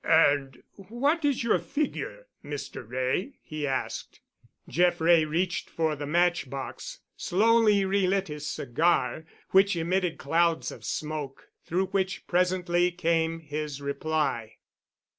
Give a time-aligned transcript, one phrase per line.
[0.03, 2.83] "And what is your figure, Mr.
[2.89, 4.19] Wray?" he asked.
[4.67, 10.71] Jeff Wray reached for the match box, slowly re lit his cigar, which emitted clouds
[10.71, 14.55] of smoke, through which presently came his reply.